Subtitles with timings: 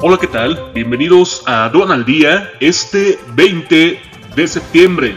[0.00, 0.70] Hola, ¿qué tal?
[0.74, 4.00] Bienvenidos a al Día este 20
[4.36, 5.16] de septiembre.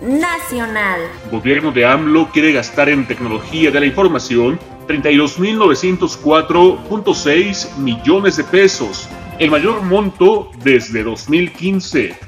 [0.00, 1.02] Nacional.
[1.30, 9.50] Gobierno de AMLO quiere gastar en tecnología de la información 32.904.6 millones de pesos, el
[9.50, 12.18] mayor monto desde 2015.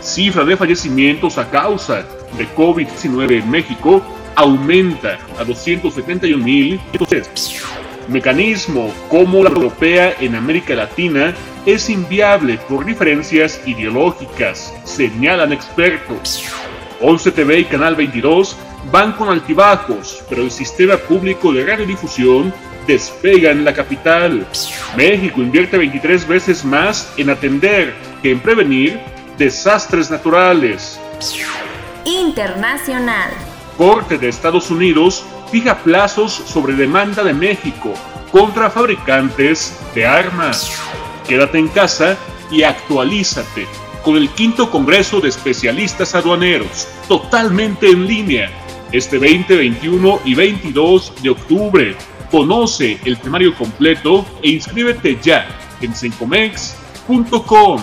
[0.00, 2.06] Cifra de fallecimientos a causa
[2.38, 4.00] de COVID-19 en México
[4.36, 11.34] aumenta a 271.000 mecanismo como la europea en América Latina
[11.64, 16.44] es inviable por diferencias ideológicas, señalan expertos.
[17.00, 18.56] 11 TV y Canal 22
[18.90, 22.52] van con altibajos, pero el sistema público de radiodifusión
[22.86, 24.46] despega en la capital.
[24.96, 29.00] México invierte 23 veces más en atender que en prevenir
[29.36, 30.98] desastres naturales.
[32.04, 33.30] Internacional.
[33.76, 37.92] Corte de Estados Unidos fija plazos sobre demanda de México
[38.30, 40.70] contra fabricantes de armas.
[41.26, 42.16] Quédate en casa
[42.50, 43.66] y actualízate
[44.06, 48.50] con el quinto Congreso de Especialistas Aduaneros, totalmente en línea,
[48.92, 51.96] este 20, 21 y 22 de octubre.
[52.30, 55.48] Conoce el temario completo e inscríbete ya
[55.80, 57.82] en cincomex.com.